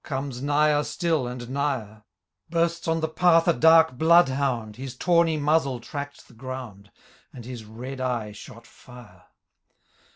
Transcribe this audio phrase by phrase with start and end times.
[0.03, 2.01] Comes nigher still, and nigher:
[2.49, 4.77] Bursts on the path a dark blood hound.
[4.77, 6.89] His tawny muzzle tracked the ground.
[7.31, 9.25] And his red eye shot fire.